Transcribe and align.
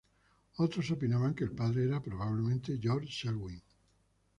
Otros 0.55 0.89
opinaban 0.89 1.35
que 1.35 1.43
el 1.43 1.51
padre 1.51 1.83
era, 1.83 2.01
probablemente, 2.01 2.79
George 2.81 3.09
Selwyn. 3.13 3.61